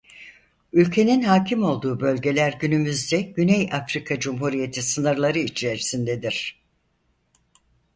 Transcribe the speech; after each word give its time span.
Ülkenin 0.73 1.21
hakim 1.21 1.63
olduğu 1.63 1.99
bölgeler 1.99 2.57
günümüzde 2.61 3.21
Güney 3.21 3.69
Afrika 3.73 4.19
Cumhuriyeti 4.19 4.81
sınırları 4.81 5.39
içerisindedir. 5.39 6.61